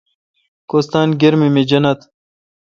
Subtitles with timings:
[0.69, 1.99] کوستان گرمی می جنت۔